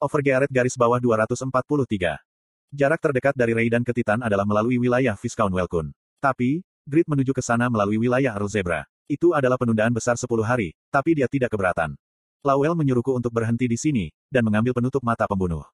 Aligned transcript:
Overgearet 0.00 0.48
garis 0.48 0.80
bawah 0.80 0.96
243. 0.96 1.52
Jarak 2.72 3.00
terdekat 3.04 3.36
dari 3.36 3.52
Raidan 3.52 3.84
ke 3.84 3.92
Titan 3.92 4.24
adalah 4.24 4.48
melalui 4.48 4.80
wilayah 4.80 5.12
Viscount 5.12 5.52
Welkun. 5.52 5.92
Tapi, 6.24 6.64
Grid 6.88 7.04
menuju 7.04 7.36
ke 7.36 7.44
sana 7.44 7.68
melalui 7.68 8.00
wilayah 8.00 8.32
Earl 8.32 8.48
Zebra. 8.48 8.88
Itu 9.04 9.36
adalah 9.36 9.60
penundaan 9.60 9.92
besar 9.92 10.16
10 10.16 10.24
hari, 10.40 10.72
tapi 10.88 11.20
dia 11.20 11.28
tidak 11.28 11.52
keberatan. 11.52 12.00
Lawel 12.40 12.72
menyuruhku 12.72 13.12
untuk 13.12 13.28
berhenti 13.28 13.68
di 13.68 13.76
sini, 13.76 14.08
dan 14.32 14.48
mengambil 14.48 14.72
penutup 14.72 15.04
mata 15.04 15.28
pembunuh. 15.28 15.68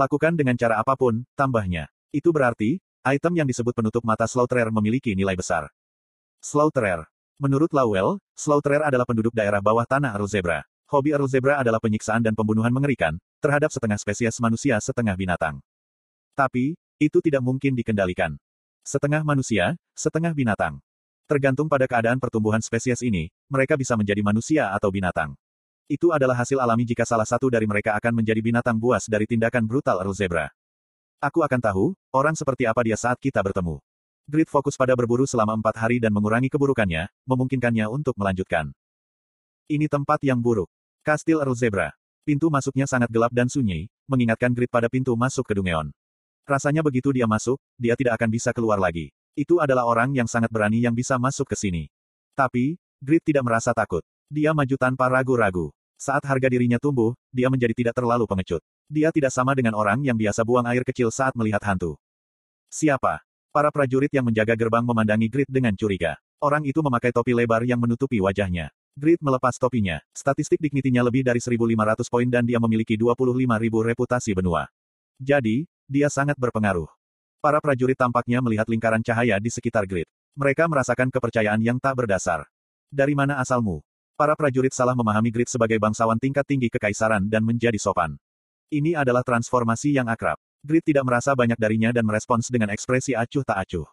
Lakukan 0.00 0.32
dengan 0.32 0.56
cara 0.56 0.80
apa 0.80 0.96
pun, 0.96 1.20
tambahnya. 1.36 1.92
Itu 2.08 2.32
berarti, 2.32 2.80
item 3.04 3.36
yang 3.36 3.44
disebut 3.44 3.76
penutup 3.76 4.00
mata 4.00 4.24
Slaughterer 4.24 4.72
memiliki 4.72 5.12
nilai 5.12 5.36
besar. 5.36 5.68
Slaughterer. 6.40 7.04
Menurut 7.36 7.68
Lawel, 7.76 8.16
Slaughterer 8.32 8.88
adalah 8.88 9.04
penduduk 9.04 9.36
daerah 9.36 9.60
bawah 9.60 9.84
tanah 9.84 10.16
Earl 10.16 10.24
Zebra. 10.24 10.64
Hobi 10.88 11.12
Earl 11.12 11.28
Zebra 11.28 11.60
adalah 11.60 11.84
penyiksaan 11.84 12.24
dan 12.24 12.32
pembunuhan 12.32 12.72
mengerikan, 12.72 13.20
terhadap 13.42 13.74
setengah 13.74 13.98
spesies 13.98 14.38
manusia 14.38 14.78
setengah 14.78 15.18
binatang. 15.18 15.58
Tapi, 16.38 16.78
itu 17.02 17.18
tidak 17.18 17.42
mungkin 17.42 17.74
dikendalikan. 17.74 18.38
Setengah 18.86 19.26
manusia, 19.26 19.74
setengah 19.98 20.30
binatang. 20.30 20.78
Tergantung 21.26 21.66
pada 21.66 21.90
keadaan 21.90 22.22
pertumbuhan 22.22 22.62
spesies 22.62 23.02
ini, 23.02 23.34
mereka 23.50 23.74
bisa 23.74 23.98
menjadi 23.98 24.22
manusia 24.22 24.70
atau 24.70 24.94
binatang. 24.94 25.34
Itu 25.90 26.14
adalah 26.14 26.38
hasil 26.38 26.62
alami 26.62 26.86
jika 26.86 27.02
salah 27.02 27.26
satu 27.26 27.50
dari 27.50 27.66
mereka 27.66 27.98
akan 27.98 28.22
menjadi 28.22 28.38
binatang 28.38 28.78
buas 28.78 29.10
dari 29.10 29.26
tindakan 29.26 29.66
brutal 29.66 29.98
Earl 29.98 30.14
Zebra. 30.14 30.46
Aku 31.18 31.42
akan 31.42 31.60
tahu, 31.62 31.84
orang 32.14 32.34
seperti 32.38 32.66
apa 32.66 32.82
dia 32.82 32.98
saat 32.98 33.18
kita 33.18 33.42
bertemu. 33.42 33.78
Grid 34.26 34.50
fokus 34.50 34.78
pada 34.78 34.94
berburu 34.94 35.26
selama 35.26 35.58
empat 35.58 35.78
hari 35.82 35.98
dan 35.98 36.14
mengurangi 36.14 36.46
keburukannya, 36.50 37.10
memungkinkannya 37.26 37.86
untuk 37.90 38.14
melanjutkan. 38.14 38.70
Ini 39.66 39.86
tempat 39.90 40.22
yang 40.22 40.38
buruk. 40.38 40.70
Kastil 41.02 41.42
Earl 41.42 41.58
Zebra. 41.58 41.90
Pintu 42.22 42.54
masuknya 42.54 42.86
sangat 42.86 43.10
gelap 43.10 43.34
dan 43.34 43.50
sunyi, 43.50 43.90
mengingatkan 44.06 44.54
Grid 44.54 44.70
pada 44.70 44.86
pintu 44.86 45.18
masuk 45.18 45.42
ke 45.42 45.58
Dungeon. 45.58 45.90
Rasanya 46.46 46.78
begitu 46.78 47.10
dia 47.10 47.26
masuk, 47.26 47.58
dia 47.74 47.98
tidak 47.98 48.14
akan 48.14 48.30
bisa 48.30 48.54
keluar 48.54 48.78
lagi. 48.78 49.10
Itu 49.34 49.58
adalah 49.58 49.90
orang 49.90 50.14
yang 50.14 50.30
sangat 50.30 50.46
berani 50.54 50.78
yang 50.78 50.94
bisa 50.94 51.18
masuk 51.18 51.50
ke 51.50 51.58
sini. 51.58 51.90
Tapi, 52.38 52.78
Grid 53.02 53.26
tidak 53.26 53.42
merasa 53.42 53.74
takut. 53.74 54.06
Dia 54.30 54.54
maju 54.54 54.76
tanpa 54.78 55.10
ragu-ragu. 55.10 55.74
Saat 55.98 56.22
harga 56.22 56.46
dirinya 56.46 56.78
tumbuh, 56.78 57.10
dia 57.34 57.50
menjadi 57.50 57.74
tidak 57.74 57.94
terlalu 57.98 58.30
pengecut. 58.30 58.62
Dia 58.86 59.10
tidak 59.10 59.34
sama 59.34 59.58
dengan 59.58 59.74
orang 59.74 59.98
yang 60.06 60.14
biasa 60.14 60.46
buang 60.46 60.66
air 60.70 60.86
kecil 60.86 61.10
saat 61.10 61.34
melihat 61.34 61.62
hantu. 61.66 61.98
Siapa? 62.70 63.18
Para 63.50 63.74
prajurit 63.74 64.14
yang 64.14 64.30
menjaga 64.30 64.54
gerbang 64.54 64.86
memandangi 64.86 65.26
Grid 65.26 65.50
dengan 65.50 65.74
curiga. 65.74 66.22
Orang 66.38 66.62
itu 66.70 66.78
memakai 66.86 67.10
topi 67.10 67.34
lebar 67.34 67.66
yang 67.66 67.82
menutupi 67.82 68.22
wajahnya. 68.22 68.70
Grid 68.92 69.24
melepas 69.24 69.56
topinya. 69.56 70.04
Statistik 70.12 70.60
dignitinya 70.60 71.00
lebih 71.00 71.24
dari 71.24 71.40
1.500 71.40 72.12
poin 72.12 72.28
dan 72.28 72.44
dia 72.44 72.60
memiliki 72.60 72.92
25.000 72.92 73.88
reputasi 73.88 74.36
benua. 74.36 74.68
Jadi, 75.16 75.64
dia 75.88 76.12
sangat 76.12 76.36
berpengaruh. 76.36 76.92
Para 77.40 77.56
prajurit 77.64 77.96
tampaknya 77.96 78.44
melihat 78.44 78.68
lingkaran 78.68 79.00
cahaya 79.00 79.40
di 79.40 79.48
sekitar 79.48 79.88
grid. 79.88 80.04
Mereka 80.36 80.68
merasakan 80.68 81.08
kepercayaan 81.08 81.64
yang 81.64 81.80
tak 81.80 82.04
berdasar. 82.04 82.44
Dari 82.92 83.16
mana 83.16 83.40
asalmu? 83.40 83.80
Para 84.12 84.36
prajurit 84.36 84.76
salah 84.76 84.92
memahami 84.92 85.32
grid 85.32 85.48
sebagai 85.48 85.80
bangsawan 85.80 86.20
tingkat 86.20 86.44
tinggi 86.44 86.68
kekaisaran 86.68 87.24
dan 87.32 87.48
menjadi 87.48 87.80
sopan. 87.80 88.20
Ini 88.68 89.00
adalah 89.00 89.24
transformasi 89.24 89.96
yang 89.96 90.12
akrab. 90.12 90.36
Grid 90.60 90.84
tidak 90.84 91.08
merasa 91.08 91.32
banyak 91.32 91.56
darinya 91.56 91.96
dan 91.96 92.04
merespons 92.04 92.52
dengan 92.52 92.68
ekspresi 92.68 93.16
acuh 93.16 93.40
tak 93.40 93.56
acuh. 93.56 93.88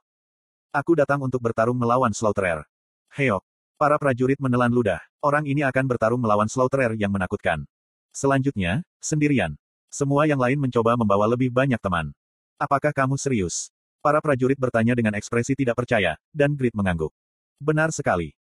Aku 0.75 0.91
datang 0.93 1.23
untuk 1.23 1.39
bertarung 1.39 1.79
melawan 1.79 2.11
Slaughterer. 2.11 2.67
Heok. 3.15 3.41
Para 3.79 3.95
prajurit 3.95 4.35
menelan 4.43 4.75
ludah. 4.75 4.99
Orang 5.23 5.47
ini 5.47 5.63
akan 5.63 5.87
bertarung 5.87 6.19
melawan 6.19 6.51
Slaughterer 6.51 6.99
yang 6.99 7.15
menakutkan. 7.15 7.63
Selanjutnya, 8.11 8.83
sendirian. 8.99 9.55
Semua 9.87 10.27
yang 10.27 10.35
lain 10.35 10.59
mencoba 10.59 10.99
membawa 10.99 11.23
lebih 11.31 11.47
banyak 11.47 11.79
teman. 11.79 12.11
Apakah 12.59 12.91
kamu 12.91 13.15
serius? 13.15 13.71
Para 14.03 14.19
prajurit 14.19 14.59
bertanya 14.59 14.99
dengan 14.99 15.15
ekspresi 15.15 15.55
tidak 15.55 15.79
percaya, 15.79 16.19
dan 16.35 16.59
Grid 16.59 16.75
mengangguk. 16.75 17.15
Benar 17.55 17.95
sekali. 17.95 18.35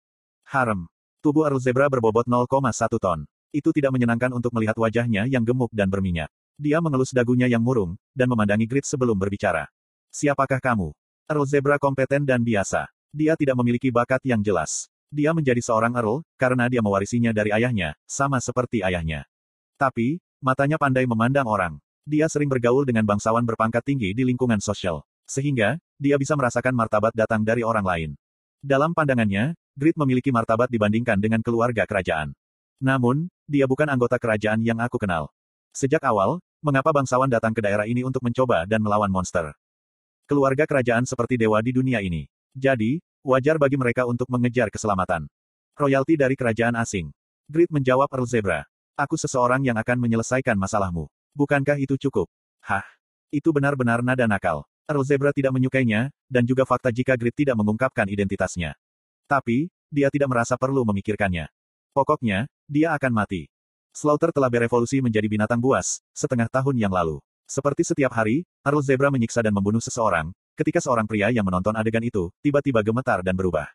Harem. 0.48 0.88
Tubuh 1.20 1.52
Earl 1.52 1.60
Zebra 1.60 1.92
berbobot 1.92 2.32
0,1 2.32 2.96
ton. 2.96 3.28
Itu 3.52 3.76
tidak 3.76 3.92
menyenangkan 3.92 4.32
untuk 4.32 4.56
melihat 4.56 4.80
wajahnya 4.80 5.28
yang 5.28 5.44
gemuk 5.44 5.76
dan 5.76 5.92
berminyak. 5.92 6.32
Dia 6.56 6.80
mengelus 6.80 7.12
dagunya 7.12 7.52
yang 7.52 7.60
murung, 7.60 8.00
dan 8.16 8.32
memandangi 8.32 8.72
Grid 8.72 8.88
sebelum 8.88 9.20
berbicara. 9.20 9.68
Siapakah 10.16 10.64
kamu? 10.64 10.96
Earl 11.28 11.44
Zebra 11.44 11.76
kompeten 11.76 12.24
dan 12.24 12.40
biasa. 12.40 12.88
Dia 13.12 13.36
tidak 13.36 13.60
memiliki 13.60 13.92
bakat 13.92 14.24
yang 14.24 14.40
jelas. 14.40 14.88
Dia 15.14 15.32
menjadi 15.34 15.62
seorang 15.62 15.94
Earl, 15.94 16.26
karena 16.36 16.66
dia 16.70 16.82
mewarisinya 16.82 17.32
dari 17.32 17.54
ayahnya, 17.54 17.94
sama 18.10 18.42
seperti 18.42 18.82
ayahnya. 18.82 19.26
Tapi, 19.76 20.18
matanya 20.42 20.80
pandai 20.80 21.06
memandang 21.06 21.46
orang. 21.46 21.78
Dia 22.06 22.30
sering 22.30 22.50
bergaul 22.50 22.86
dengan 22.86 23.06
bangsawan 23.06 23.42
berpangkat 23.46 23.82
tinggi 23.82 24.14
di 24.14 24.24
lingkungan 24.26 24.62
sosial. 24.62 25.02
Sehingga, 25.26 25.82
dia 25.98 26.16
bisa 26.22 26.38
merasakan 26.38 26.74
martabat 26.78 27.14
datang 27.18 27.42
dari 27.42 27.66
orang 27.66 27.86
lain. 27.86 28.10
Dalam 28.62 28.94
pandangannya, 28.94 29.58
Grid 29.74 29.98
memiliki 29.98 30.30
martabat 30.30 30.70
dibandingkan 30.70 31.20
dengan 31.20 31.42
keluarga 31.42 31.84
kerajaan. 31.84 32.32
Namun, 32.80 33.28
dia 33.46 33.66
bukan 33.66 33.90
anggota 33.90 34.18
kerajaan 34.18 34.62
yang 34.62 34.82
aku 34.82 34.98
kenal. 35.02 35.30
Sejak 35.76 36.02
awal, 36.08 36.40
mengapa 36.64 36.96
bangsawan 36.96 37.28
datang 37.28 37.54
ke 37.54 37.62
daerah 37.62 37.86
ini 37.86 38.02
untuk 38.02 38.24
mencoba 38.24 38.64
dan 38.66 38.80
melawan 38.82 39.12
monster? 39.12 39.52
Keluarga 40.26 40.66
kerajaan 40.66 41.06
seperti 41.06 41.38
dewa 41.38 41.62
di 41.62 41.76
dunia 41.76 42.02
ini. 42.02 42.26
Jadi, 42.56 43.04
wajar 43.26 43.58
bagi 43.58 43.74
mereka 43.74 44.06
untuk 44.06 44.30
mengejar 44.30 44.70
keselamatan. 44.70 45.26
Royalti 45.74 46.14
dari 46.14 46.38
kerajaan 46.38 46.78
asing. 46.78 47.10
Grid 47.50 47.74
menjawab 47.74 48.08
Earl 48.14 48.30
Zebra. 48.30 48.62
Aku 48.96 49.18
seseorang 49.18 49.66
yang 49.66 49.76
akan 49.76 49.98
menyelesaikan 49.98 50.56
masalahmu. 50.56 51.10
Bukankah 51.36 51.76
itu 51.82 51.98
cukup? 51.98 52.30
Hah? 52.64 52.86
Itu 53.34 53.52
benar-benar 53.52 54.00
nada 54.06 54.24
nakal. 54.30 54.64
Earl 54.88 55.04
Zebra 55.04 55.34
tidak 55.34 55.52
menyukainya, 55.52 56.14
dan 56.30 56.46
juga 56.46 56.64
fakta 56.64 56.94
jika 56.94 57.18
Grid 57.18 57.36
tidak 57.36 57.58
mengungkapkan 57.60 58.08
identitasnya. 58.08 58.78
Tapi, 59.26 59.68
dia 59.90 60.08
tidak 60.14 60.30
merasa 60.32 60.56
perlu 60.56 60.86
memikirkannya. 60.86 61.50
Pokoknya, 61.92 62.46
dia 62.70 62.94
akan 62.94 63.12
mati. 63.12 63.50
Slaughter 63.92 64.30
telah 64.30 64.48
berevolusi 64.48 65.02
menjadi 65.02 65.26
binatang 65.26 65.60
buas, 65.60 66.00
setengah 66.14 66.48
tahun 66.48 66.78
yang 66.78 66.94
lalu. 66.94 67.20
Seperti 67.50 67.84
setiap 67.84 68.14
hari, 68.14 68.46
Earl 68.62 68.86
Zebra 68.86 69.10
menyiksa 69.10 69.42
dan 69.42 69.54
membunuh 69.54 69.82
seseorang, 69.82 70.32
ketika 70.56 70.80
seorang 70.82 71.06
pria 71.06 71.30
yang 71.30 71.44
menonton 71.44 71.76
adegan 71.76 72.02
itu, 72.02 72.32
tiba-tiba 72.40 72.82
gemetar 72.82 73.22
dan 73.22 73.36
berubah. 73.36 73.70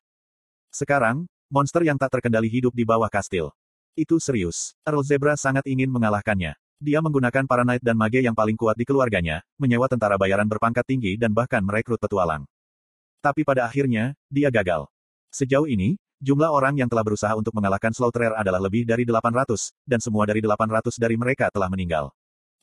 Sekarang, 0.73 1.29
monster 1.53 1.85
yang 1.85 2.01
tak 2.01 2.19
terkendali 2.19 2.49
hidup 2.49 2.73
di 2.73 2.83
bawah 2.83 3.07
kastil. 3.13 3.53
Itu 3.95 4.17
serius. 4.17 4.73
Earl 4.83 5.05
Zebra 5.05 5.37
sangat 5.37 5.69
ingin 5.69 5.93
mengalahkannya. 5.93 6.57
Dia 6.81 7.05
menggunakan 7.05 7.45
para 7.45 7.61
knight 7.61 7.85
dan 7.85 7.93
mage 7.93 8.25
yang 8.25 8.33
paling 8.33 8.57
kuat 8.57 8.73
di 8.73 8.89
keluarganya, 8.89 9.45
menyewa 9.61 9.85
tentara 9.85 10.17
bayaran 10.17 10.49
berpangkat 10.49 10.89
tinggi 10.89 11.21
dan 11.21 11.37
bahkan 11.37 11.61
merekrut 11.61 12.01
petualang. 12.01 12.49
Tapi 13.21 13.45
pada 13.45 13.69
akhirnya, 13.69 14.17
dia 14.33 14.49
gagal. 14.49 14.89
Sejauh 15.29 15.69
ini, 15.69 16.01
jumlah 16.25 16.49
orang 16.49 16.81
yang 16.81 16.89
telah 16.89 17.05
berusaha 17.05 17.37
untuk 17.37 17.53
mengalahkan 17.53 17.93
Slaughterer 17.93 18.33
adalah 18.33 18.65
lebih 18.65 18.89
dari 18.89 19.05
800, 19.05 19.77
dan 19.85 20.01
semua 20.01 20.25
dari 20.25 20.41
800 20.41 20.97
dari 20.97 21.21
mereka 21.21 21.53
telah 21.53 21.69
meninggal. 21.69 22.09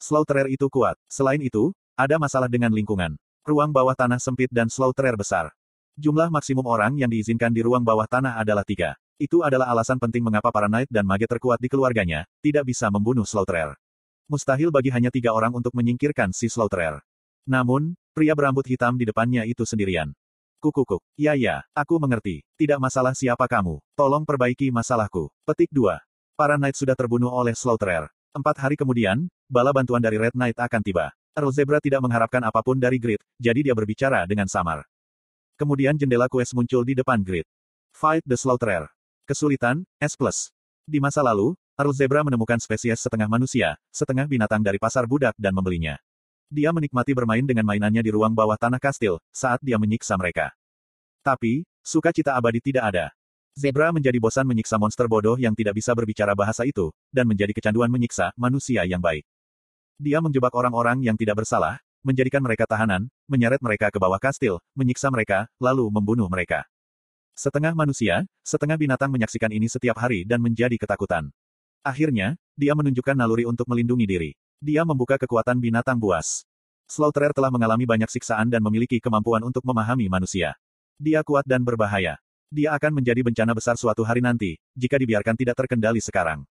Slaughterer 0.01 0.49
itu 0.49 0.65
kuat. 0.65 0.97
Selain 1.05 1.37
itu, 1.37 1.69
ada 1.93 2.17
masalah 2.17 2.49
dengan 2.49 2.73
lingkungan. 2.73 3.13
Ruang 3.47 3.71
bawah 3.71 3.95
tanah 3.95 4.19
sempit 4.19 4.51
dan 4.51 4.67
Slaughterer 4.67 5.15
besar. 5.15 5.55
Jumlah 5.95 6.27
maksimum 6.27 6.67
orang 6.67 6.99
yang 6.99 7.07
diizinkan 7.07 7.47
di 7.47 7.63
ruang 7.63 7.79
bawah 7.79 8.03
tanah 8.03 8.35
adalah 8.35 8.67
tiga. 8.67 8.99
Itu 9.15 9.39
adalah 9.39 9.71
alasan 9.71 9.95
penting 10.03 10.19
mengapa 10.19 10.51
para 10.51 10.67
knight 10.67 10.91
dan 10.91 11.07
mage 11.07 11.31
terkuat 11.31 11.55
di 11.63 11.71
keluarganya, 11.71 12.27
tidak 12.43 12.67
bisa 12.67 12.91
membunuh 12.91 13.23
Slaughterer. 13.23 13.79
Mustahil 14.27 14.67
bagi 14.67 14.91
hanya 14.91 15.07
tiga 15.15 15.31
orang 15.31 15.55
untuk 15.55 15.71
menyingkirkan 15.79 16.35
si 16.35 16.51
Slaughterer. 16.51 16.99
Namun, 17.47 17.95
pria 18.11 18.35
berambut 18.35 18.67
hitam 18.67 18.99
di 18.99 19.07
depannya 19.07 19.47
itu 19.47 19.63
sendirian. 19.63 20.11
Kukukuk. 20.59 20.99
Ya 21.15 21.31
ya, 21.31 21.63
aku 21.71 22.03
mengerti. 22.03 22.43
Tidak 22.59 22.83
masalah 22.83 23.15
siapa 23.15 23.47
kamu. 23.47 23.79
Tolong 23.95 24.27
perbaiki 24.27 24.75
masalahku. 24.75 25.31
Petik 25.47 25.71
2. 25.71 25.95
Para 26.35 26.59
Knight 26.59 26.75
sudah 26.75 26.99
terbunuh 26.99 27.31
oleh 27.31 27.55
Slaughterer. 27.55 28.11
Empat 28.35 28.59
hari 28.59 28.75
kemudian, 28.75 29.31
bala 29.47 29.71
bantuan 29.71 30.03
dari 30.03 30.19
Red 30.19 30.35
Knight 30.35 30.59
akan 30.59 30.83
tiba. 30.83 31.15
Earl 31.37 31.53
Zebra 31.53 31.77
tidak 31.77 32.01
mengharapkan 32.01 32.41
apa 32.41 32.65
pun 32.65 32.81
dari 32.81 32.97
Grid, 32.97 33.21
jadi 33.37 33.69
dia 33.69 33.77
berbicara 33.77 34.25
dengan 34.25 34.49
samar. 34.49 34.81
Kemudian 35.53 35.93
jendela 35.93 36.25
quest 36.25 36.57
muncul 36.57 36.81
di 36.81 36.97
depan 36.97 37.21
Grid. 37.21 37.45
Fight 37.93 38.25
the 38.25 38.33
Slaughterer. 38.33 38.89
Kesulitan, 39.29 39.85
S+. 40.01 40.17
Di 40.89 40.97
masa 40.97 41.21
lalu, 41.21 41.53
Earl 41.77 41.93
Zebra 41.93 42.25
menemukan 42.25 42.57
spesies 42.57 42.97
setengah 42.97 43.29
manusia, 43.29 43.77
setengah 43.93 44.25
binatang 44.25 44.65
dari 44.65 44.81
pasar 44.81 45.05
budak 45.05 45.37
dan 45.37 45.53
membelinya. 45.53 46.01
Dia 46.49 46.73
menikmati 46.73 47.13
bermain 47.13 47.45
dengan 47.45 47.69
mainannya 47.69 48.01
di 48.01 48.09
ruang 48.09 48.33
bawah 48.33 48.57
tanah 48.57 48.81
kastil, 48.81 49.21
saat 49.29 49.61
dia 49.61 49.77
menyiksa 49.77 50.17
mereka. 50.17 50.57
Tapi, 51.21 51.69
sukacita 51.85 52.33
abadi 52.33 52.65
tidak 52.65 52.89
ada. 52.89 53.05
Zebra 53.53 53.93
menjadi 53.93 54.17
bosan 54.17 54.49
menyiksa 54.49 54.81
monster 54.81 55.05
bodoh 55.05 55.37
yang 55.37 55.53
tidak 55.53 55.77
bisa 55.77 55.93
berbicara 55.93 56.33
bahasa 56.33 56.65
itu, 56.65 56.89
dan 57.13 57.29
menjadi 57.29 57.53
kecanduan 57.53 57.93
menyiksa 57.93 58.33
manusia 58.33 58.81
yang 58.89 59.05
baik. 59.05 59.21
Dia 59.97 60.21
menjebak 60.21 60.53
orang-orang 60.53 61.01
yang 61.01 61.17
tidak 61.17 61.41
bersalah, 61.41 61.81
menjadikan 62.05 62.45
mereka 62.45 62.69
tahanan, 62.69 63.09
menyeret 63.25 63.57
mereka 63.65 63.89
ke 63.89 63.97
bawah 63.97 64.21
kastil, 64.21 64.61
menyiksa 64.77 65.09
mereka, 65.09 65.49
lalu 65.57 65.89
membunuh 65.89 66.29
mereka. 66.29 66.69
Setengah 67.33 67.73
manusia, 67.73 68.25
setengah 68.45 68.77
binatang 68.77 69.09
menyaksikan 69.09 69.49
ini 69.49 69.65
setiap 69.65 69.97
hari 69.97 70.25
dan 70.25 70.41
menjadi 70.41 70.77
ketakutan. 70.77 71.29
Akhirnya, 71.81 72.37
dia 72.53 72.73
menunjukkan 72.73 73.13
naluri 73.13 73.45
untuk 73.45 73.69
melindungi 73.69 74.05
diri. 74.05 74.31
Dia 74.57 74.81
membuka 74.85 75.21
kekuatan 75.21 75.61
binatang 75.61 76.01
buas. 76.01 76.45
Slaughterer 76.89 77.33
telah 77.33 77.53
mengalami 77.53 77.85
banyak 77.85 78.09
siksaan 78.09 78.49
dan 78.49 78.61
memiliki 78.61 78.97
kemampuan 78.97 79.45
untuk 79.45 79.61
memahami 79.65 80.09
manusia. 80.09 80.57
Dia 80.97 81.21
kuat 81.21 81.45
dan 81.45 81.61
berbahaya. 81.61 82.17
Dia 82.47 82.73
akan 82.73 83.03
menjadi 83.03 83.21
bencana 83.21 83.51
besar 83.51 83.75
suatu 83.75 84.01
hari 84.01 84.23
nanti, 84.23 84.55
jika 84.73 84.97
dibiarkan 84.97 85.35
tidak 85.35 85.59
terkendali 85.59 85.99
sekarang. 85.99 86.47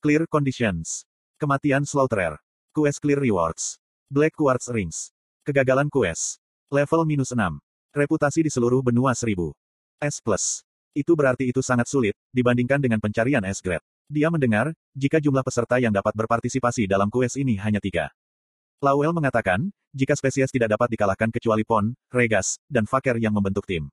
Clear 0.00 0.24
Conditions. 0.26 1.04
Kematian 1.38 1.84
Slaughterer. 1.84 2.47
Quest 2.78 3.02
Clear 3.02 3.18
Rewards. 3.18 3.82
Black 4.06 4.38
Quartz 4.38 4.70
Rings. 4.70 5.10
Kegagalan 5.42 5.90
quest. 5.90 6.38
Level 6.70 7.02
minus 7.02 7.34
6. 7.34 7.58
Reputasi 7.90 8.46
di 8.46 8.54
seluruh 8.54 8.86
benua 8.86 9.18
1000. 9.18 9.50
S+. 9.98 10.22
Itu 10.94 11.18
berarti 11.18 11.50
itu 11.50 11.58
sangat 11.58 11.90
sulit, 11.90 12.14
dibandingkan 12.30 12.78
dengan 12.78 13.02
pencarian 13.02 13.42
S 13.42 13.58
grade. 13.66 13.82
Dia 14.06 14.30
mendengar, 14.30 14.70
jika 14.94 15.18
jumlah 15.18 15.42
peserta 15.42 15.82
yang 15.82 15.90
dapat 15.90 16.14
berpartisipasi 16.14 16.86
dalam 16.86 17.10
kues 17.10 17.34
ini 17.34 17.58
hanya 17.58 17.82
tiga. 17.82 18.14
Lowell 18.78 19.10
mengatakan, 19.10 19.74
jika 19.90 20.14
spesies 20.14 20.54
tidak 20.54 20.78
dapat 20.78 20.94
dikalahkan 20.94 21.34
kecuali 21.34 21.66
Pon, 21.66 21.98
Regas, 22.14 22.62
dan 22.70 22.86
Faker 22.86 23.18
yang 23.18 23.34
membentuk 23.34 23.66
tim. 23.66 23.90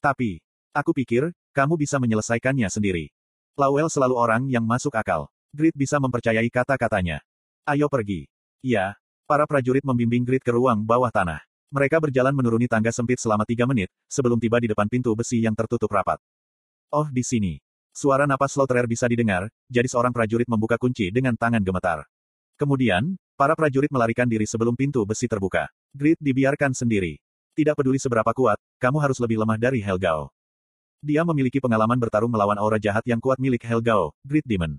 Tapi, 0.00 0.40
aku 0.72 0.96
pikir, 0.96 1.36
kamu 1.52 1.76
bisa 1.76 2.00
menyelesaikannya 2.00 2.72
sendiri. 2.72 3.12
Lowell 3.60 3.92
selalu 3.92 4.16
orang 4.16 4.48
yang 4.48 4.64
masuk 4.64 4.96
akal. 4.96 5.28
Grid 5.52 5.76
bisa 5.76 6.00
mempercayai 6.00 6.48
kata-katanya. 6.48 7.20
Ayo 7.66 7.90
pergi. 7.90 8.30
Ya, 8.62 8.94
para 9.26 9.42
prajurit 9.42 9.82
membimbing 9.82 10.22
Grid 10.22 10.46
ke 10.46 10.54
ruang 10.54 10.86
bawah 10.86 11.10
tanah. 11.10 11.42
Mereka 11.74 11.98
berjalan 11.98 12.30
menuruni 12.30 12.70
tangga 12.70 12.94
sempit 12.94 13.18
selama 13.18 13.42
tiga 13.42 13.66
menit, 13.66 13.90
sebelum 14.06 14.38
tiba 14.38 14.62
di 14.62 14.70
depan 14.70 14.86
pintu 14.86 15.10
besi 15.18 15.42
yang 15.42 15.50
tertutup 15.50 15.90
rapat. 15.90 16.22
Oh 16.94 17.10
di 17.10 17.26
sini. 17.26 17.58
Suara 17.90 18.22
napas 18.22 18.54
Slaughterer 18.54 18.86
bisa 18.86 19.10
didengar, 19.10 19.50
jadi 19.66 19.90
seorang 19.90 20.14
prajurit 20.14 20.46
membuka 20.46 20.78
kunci 20.78 21.10
dengan 21.10 21.34
tangan 21.34 21.58
gemetar. 21.58 22.06
Kemudian, 22.54 23.18
para 23.34 23.58
prajurit 23.58 23.90
melarikan 23.90 24.30
diri 24.30 24.46
sebelum 24.46 24.78
pintu 24.78 25.02
besi 25.02 25.26
terbuka. 25.26 25.66
Grid 25.90 26.22
dibiarkan 26.22 26.70
sendiri. 26.70 27.18
Tidak 27.58 27.74
peduli 27.74 27.98
seberapa 27.98 28.30
kuat, 28.30 28.62
kamu 28.78 29.02
harus 29.02 29.18
lebih 29.18 29.42
lemah 29.42 29.58
dari 29.58 29.82
Helgao. 29.82 30.30
Dia 31.02 31.26
memiliki 31.26 31.58
pengalaman 31.58 31.98
bertarung 31.98 32.30
melawan 32.30 32.62
aura 32.62 32.78
jahat 32.78 33.02
yang 33.10 33.18
kuat 33.18 33.42
milik 33.42 33.66
Helgao, 33.66 34.14
Grid 34.22 34.46
Demon. 34.46 34.78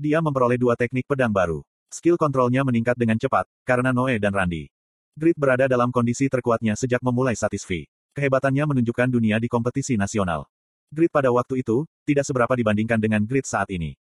Dia 0.00 0.24
memperoleh 0.24 0.56
dua 0.56 0.80
teknik 0.80 1.04
pedang 1.04 1.28
baru. 1.28 1.60
Skill 1.92 2.16
kontrolnya 2.16 2.64
meningkat 2.64 2.96
dengan 2.96 3.20
cepat, 3.20 3.44
karena 3.68 3.92
Noe 3.92 4.16
dan 4.16 4.32
Randy. 4.32 4.72
Grid 5.12 5.36
berada 5.36 5.68
dalam 5.68 5.92
kondisi 5.92 6.24
terkuatnya 6.24 6.72
sejak 6.72 7.04
memulai 7.04 7.36
Satisfi. 7.36 7.84
Kehebatannya 8.16 8.64
menunjukkan 8.64 9.12
dunia 9.12 9.36
di 9.36 9.44
kompetisi 9.44 10.00
nasional. 10.00 10.48
Grid 10.88 11.12
pada 11.12 11.28
waktu 11.28 11.60
itu, 11.60 11.84
tidak 12.08 12.24
seberapa 12.24 12.56
dibandingkan 12.56 12.96
dengan 12.96 13.20
Grid 13.28 13.44
saat 13.44 13.68
ini. 13.68 14.00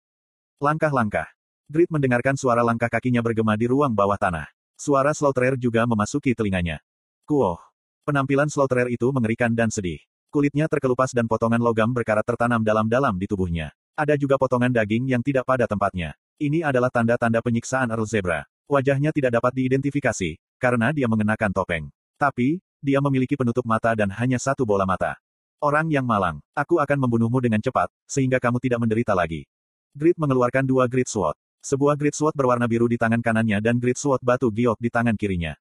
Langkah-langkah. 0.64 1.28
Grid 1.68 1.92
mendengarkan 1.92 2.40
suara 2.40 2.64
langkah 2.64 2.88
kakinya 2.88 3.20
bergema 3.20 3.52
di 3.52 3.68
ruang 3.68 3.92
bawah 3.92 4.16
tanah. 4.16 4.48
Suara 4.80 5.12
Slaughterer 5.12 5.60
juga 5.60 5.84
memasuki 5.84 6.32
telinganya. 6.32 6.80
Kuoh. 7.28 7.60
Penampilan 8.08 8.48
Slaughterer 8.48 8.88
itu 8.88 9.12
mengerikan 9.12 9.52
dan 9.52 9.68
sedih. 9.68 10.00
Kulitnya 10.32 10.72
terkelupas 10.72 11.12
dan 11.12 11.28
potongan 11.28 11.60
logam 11.60 11.92
berkarat 11.92 12.24
tertanam 12.24 12.64
dalam-dalam 12.64 13.12
di 13.20 13.28
tubuhnya. 13.28 13.76
Ada 13.92 14.16
juga 14.16 14.40
potongan 14.40 14.72
daging 14.72 15.04
yang 15.12 15.20
tidak 15.20 15.44
pada 15.44 15.68
tempatnya. 15.68 16.16
Ini 16.44 16.60
adalah 16.60 16.92
tanda-tanda 16.92 17.40
penyiksaan 17.40 17.88
Earl 17.88 18.04
Zebra. 18.04 18.44
Wajahnya 18.68 19.16
tidak 19.16 19.40
dapat 19.40 19.56
diidentifikasi, 19.56 20.36
karena 20.60 20.92
dia 20.92 21.08
mengenakan 21.08 21.48
topeng. 21.56 21.88
Tapi, 22.20 22.60
dia 22.84 23.00
memiliki 23.00 23.32
penutup 23.32 23.64
mata 23.64 23.96
dan 23.96 24.12
hanya 24.12 24.36
satu 24.36 24.68
bola 24.68 24.84
mata. 24.84 25.16
Orang 25.56 25.88
yang 25.88 26.04
malang, 26.04 26.44
aku 26.52 26.84
akan 26.84 27.00
membunuhmu 27.00 27.40
dengan 27.40 27.64
cepat, 27.64 27.88
sehingga 28.04 28.36
kamu 28.36 28.60
tidak 28.60 28.76
menderita 28.84 29.16
lagi. 29.16 29.48
Grid 29.96 30.20
mengeluarkan 30.20 30.68
dua 30.68 30.84
Grid 30.84 31.08
Sword. 31.08 31.32
Sebuah 31.64 31.96
Grid 31.96 32.12
Sword 32.12 32.36
berwarna 32.36 32.68
biru 32.68 32.92
di 32.92 33.00
tangan 33.00 33.24
kanannya 33.24 33.64
dan 33.64 33.80
Grid 33.80 33.96
Sword 33.96 34.20
batu 34.20 34.52
giok 34.52 34.76
di 34.76 34.92
tangan 34.92 35.16
kirinya. 35.16 35.56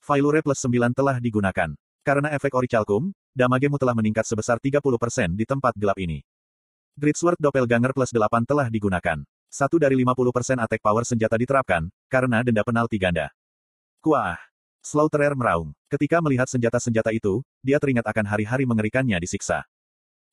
Failure 0.00 0.40
plus 0.40 0.64
9 0.64 0.96
telah 0.96 1.20
digunakan. 1.20 1.76
Karena 2.00 2.32
efek 2.32 2.56
orichalcum, 2.56 3.12
damagemu 3.36 3.76
telah 3.76 3.92
meningkat 3.92 4.24
sebesar 4.24 4.56
30% 4.64 4.80
di 5.36 5.44
tempat 5.44 5.76
gelap 5.76 6.00
ini. 6.00 6.24
Grid 6.96 7.20
Sword 7.20 7.36
Doppelganger 7.36 7.92
plus 7.92 8.16
8 8.16 8.48
telah 8.48 8.72
digunakan. 8.72 9.20
Satu 9.56 9.80
dari 9.80 9.96
50% 9.96 10.60
attack 10.60 10.84
power 10.84 11.00
senjata 11.08 11.40
diterapkan, 11.40 11.88
karena 12.12 12.44
denda 12.44 12.60
penalti 12.60 13.00
ganda. 13.00 13.32
Kuah. 14.04 14.36
Slaughterer 14.84 15.32
meraung. 15.32 15.72
Ketika 15.88 16.20
melihat 16.20 16.44
senjata-senjata 16.44 17.08
itu, 17.16 17.40
dia 17.64 17.80
teringat 17.80 18.04
akan 18.04 18.28
hari-hari 18.28 18.68
mengerikannya 18.68 19.16
disiksa. 19.16 19.64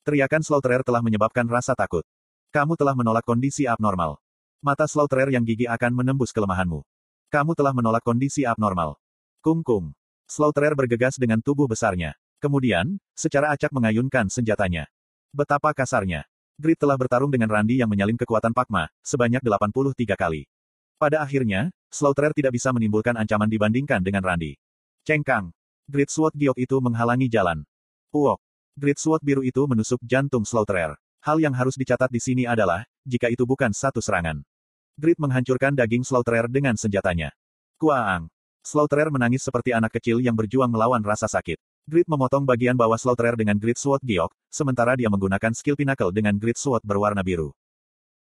Teriakan 0.04 0.44
Slaughterer 0.44 0.84
telah 0.84 1.00
menyebabkan 1.00 1.48
rasa 1.48 1.72
takut. 1.72 2.04
Kamu 2.52 2.76
telah 2.76 2.92
menolak 2.92 3.24
kondisi 3.24 3.64
abnormal. 3.64 4.20
Mata 4.60 4.84
Slaughterer 4.84 5.32
yang 5.32 5.48
gigi 5.48 5.64
akan 5.64 5.96
menembus 5.96 6.28
kelemahanmu. 6.28 6.84
Kamu 7.32 7.56
telah 7.56 7.72
menolak 7.72 8.04
kondisi 8.04 8.44
abnormal. 8.44 9.00
Kung-kung. 9.40 9.96
Slaughterer 10.28 10.76
bergegas 10.76 11.16
dengan 11.16 11.40
tubuh 11.40 11.64
besarnya. 11.64 12.12
Kemudian, 12.44 13.00
secara 13.16 13.56
acak 13.56 13.72
mengayunkan 13.72 14.28
senjatanya. 14.28 14.84
Betapa 15.32 15.72
kasarnya. 15.72 16.28
Grid 16.54 16.78
telah 16.78 16.94
bertarung 16.94 17.34
dengan 17.34 17.50
Randy 17.50 17.82
yang 17.82 17.90
menyalin 17.90 18.14
kekuatan 18.14 18.54
Pakma, 18.54 18.86
sebanyak 19.02 19.42
83 19.42 20.14
kali. 20.14 20.46
Pada 20.94 21.18
akhirnya, 21.18 21.74
Slaughterer 21.90 22.30
tidak 22.30 22.54
bisa 22.54 22.70
menimbulkan 22.70 23.18
ancaman 23.18 23.50
dibandingkan 23.50 23.98
dengan 23.98 24.22
Randy. 24.22 24.54
Cengkang. 25.02 25.50
Great 25.90 26.14
Sword 26.14 26.38
Giok 26.38 26.54
itu 26.62 26.76
menghalangi 26.78 27.26
jalan. 27.26 27.66
Uok. 28.14 28.38
Great 28.78 29.02
Sword 29.02 29.26
biru 29.26 29.42
itu 29.42 29.66
menusuk 29.66 29.98
jantung 30.06 30.46
Slaughterer. 30.46 30.94
Hal 31.26 31.42
yang 31.42 31.58
harus 31.58 31.74
dicatat 31.74 32.06
di 32.06 32.22
sini 32.22 32.46
adalah, 32.46 32.86
jika 33.02 33.26
itu 33.34 33.42
bukan 33.42 33.74
satu 33.74 33.98
serangan. 33.98 34.46
Grid 34.94 35.18
menghancurkan 35.18 35.74
daging 35.74 36.06
Slaughterer 36.06 36.46
dengan 36.46 36.78
senjatanya. 36.78 37.34
Kuaang. 37.82 38.30
Slaughterer 38.62 39.10
menangis 39.10 39.42
seperti 39.42 39.74
anak 39.74 39.90
kecil 39.98 40.22
yang 40.22 40.38
berjuang 40.38 40.70
melawan 40.70 41.02
rasa 41.02 41.26
sakit. 41.26 41.58
Grid 41.84 42.08
memotong 42.08 42.48
bagian 42.48 42.72
bawah 42.72 42.96
Slaughterer 42.96 43.36
dengan 43.36 43.60
Grid 43.60 43.76
Sword 43.76 44.00
Giok, 44.00 44.32
sementara 44.48 44.96
dia 44.96 45.12
menggunakan 45.12 45.52
skill 45.52 45.76
Pinnacle 45.76 46.08
dengan 46.16 46.32
Grid 46.40 46.56
Sword 46.56 46.80
berwarna 46.80 47.20
biru. 47.20 47.52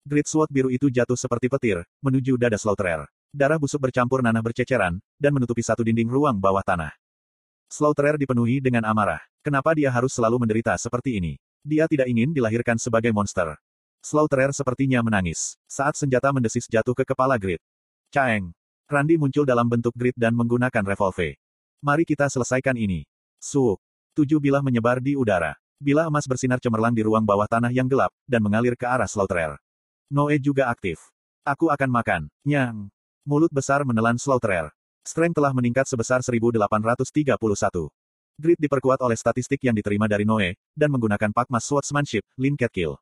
Great 0.02 0.26
Sword 0.26 0.50
biru 0.50 0.66
itu 0.66 0.90
jatuh 0.90 1.14
seperti 1.14 1.46
petir, 1.46 1.86
menuju 2.02 2.34
dada 2.34 2.58
Slaughterer. 2.58 3.06
Darah 3.30 3.62
busuk 3.62 3.78
bercampur 3.78 4.18
nanah 4.18 4.42
berceceran, 4.42 4.98
dan 5.14 5.30
menutupi 5.30 5.62
satu 5.62 5.86
dinding 5.86 6.10
ruang 6.10 6.42
bawah 6.42 6.66
tanah. 6.66 6.90
Slaughterer 7.70 8.18
dipenuhi 8.18 8.58
dengan 8.58 8.82
amarah. 8.82 9.22
Kenapa 9.46 9.78
dia 9.78 9.94
harus 9.94 10.10
selalu 10.10 10.42
menderita 10.42 10.74
seperti 10.74 11.22
ini? 11.22 11.38
Dia 11.62 11.86
tidak 11.86 12.10
ingin 12.10 12.34
dilahirkan 12.34 12.82
sebagai 12.82 13.14
monster. 13.14 13.54
Slaughterer 14.02 14.50
sepertinya 14.50 15.06
menangis. 15.06 15.54
Saat 15.70 15.94
senjata 15.94 16.34
mendesis 16.34 16.66
jatuh 16.66 16.98
ke 16.98 17.06
kepala 17.06 17.38
Grid. 17.38 17.62
Caeng. 18.10 18.50
Randy 18.90 19.14
muncul 19.14 19.46
dalam 19.46 19.70
bentuk 19.70 19.94
Grid 19.94 20.18
dan 20.18 20.34
menggunakan 20.34 20.82
revolver. 20.82 21.38
Mari 21.78 22.02
kita 22.02 22.26
selesaikan 22.26 22.74
ini. 22.74 23.06
Suuk. 23.42 23.82
Tujuh 24.14 24.38
bilah 24.38 24.62
menyebar 24.62 25.02
di 25.02 25.18
udara. 25.18 25.58
Bila 25.82 26.06
emas 26.06 26.30
bersinar 26.30 26.62
cemerlang 26.62 26.94
di 26.94 27.02
ruang 27.02 27.26
bawah 27.26 27.50
tanah 27.50 27.74
yang 27.74 27.90
gelap, 27.90 28.14
dan 28.22 28.38
mengalir 28.38 28.78
ke 28.78 28.86
arah 28.86 29.10
Slaughterer. 29.10 29.58
Noe 30.14 30.38
juga 30.38 30.70
aktif. 30.70 31.10
Aku 31.42 31.66
akan 31.66 31.90
makan. 31.90 32.22
Nyang. 32.46 32.86
Mulut 33.26 33.50
besar 33.50 33.82
menelan 33.82 34.14
Slaughterer. 34.14 34.70
Strength 35.02 35.42
telah 35.42 35.50
meningkat 35.50 35.90
sebesar 35.90 36.22
1831. 36.22 37.90
Grid 38.38 38.58
diperkuat 38.62 39.02
oleh 39.02 39.18
statistik 39.18 39.58
yang 39.66 39.74
diterima 39.74 40.06
dari 40.06 40.22
Noe, 40.22 40.54
dan 40.78 40.94
menggunakan 40.94 41.34
Pakmas 41.34 41.66
Swordsmanship, 41.66 42.22
Lin 42.38 42.54
Cat 42.54 42.70
Kill. 42.70 42.94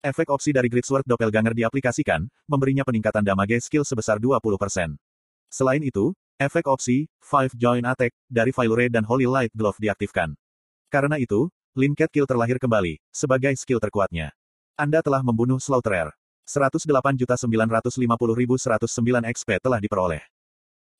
Efek 0.00 0.32
opsi 0.32 0.56
dari 0.56 0.72
Grid 0.72 0.88
Sword 0.88 1.04
Doppelganger 1.04 1.52
diaplikasikan, 1.52 2.24
memberinya 2.48 2.80
peningkatan 2.80 3.20
damage 3.20 3.60
skill 3.60 3.84
sebesar 3.84 4.16
20%. 4.16 4.40
Selain 5.52 5.84
itu, 5.84 6.16
efek 6.36 6.68
opsi, 6.68 7.08
Five 7.20 7.56
Join 7.56 7.84
Attack, 7.84 8.12
dari 8.28 8.52
Failure 8.52 8.92
dan 8.92 9.04
Holy 9.04 9.24
Light 9.24 9.52
Glove 9.56 9.76
diaktifkan. 9.80 10.36
Karena 10.92 11.16
itu, 11.16 11.48
Lin 11.76 11.92
Cat 11.92 12.08
Kill 12.08 12.24
terlahir 12.24 12.56
kembali, 12.56 13.00
sebagai 13.12 13.52
skill 13.58 13.80
terkuatnya. 13.82 14.32
Anda 14.76 15.00
telah 15.00 15.24
membunuh 15.24 15.60
Slaughterer. 15.60 16.12
108.950.109 16.46 17.66
XP 19.34 19.50
telah 19.58 19.80
diperoleh. 19.82 20.22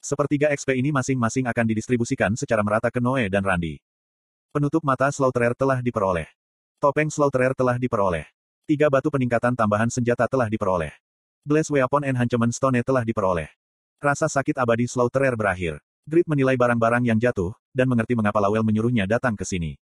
Sepertiga 0.03 0.51
XP 0.51 0.75
ini 0.81 0.91
masing-masing 0.91 1.47
akan 1.47 1.65
didistribusikan 1.71 2.35
secara 2.35 2.67
merata 2.67 2.91
ke 2.91 2.99
Noe 2.99 3.31
dan 3.31 3.47
Randy. 3.47 3.79
Penutup 4.51 4.83
mata 4.83 5.13
Slaughterer 5.13 5.55
telah 5.55 5.79
diperoleh. 5.85 6.27
Topeng 6.83 7.09
Slaughterer 7.09 7.55
telah 7.55 7.79
diperoleh. 7.79 8.27
Tiga 8.67 8.91
batu 8.91 9.09
peningkatan 9.13 9.55
tambahan 9.55 9.89
senjata 9.89 10.27
telah 10.27 10.51
diperoleh. 10.51 10.91
Blaze 11.47 11.71
Weapon 11.71 12.03
Enhancement 12.03 12.51
Stone 12.51 12.83
telah 12.83 13.07
diperoleh. 13.07 13.47
Rasa 13.97 14.29
sakit 14.29 14.61
abadi 14.61 14.85
Slaughterer 14.85 15.33
berakhir. 15.33 15.81
Grid 16.05 16.29
menilai 16.29 16.53
barang-barang 16.61 17.09
yang 17.09 17.17
jatuh, 17.17 17.57
dan 17.73 17.89
mengerti 17.89 18.13
mengapa 18.13 18.45
Lawel 18.45 18.61
menyuruhnya 18.61 19.09
datang 19.09 19.33
ke 19.33 19.49
sini. 19.49 19.81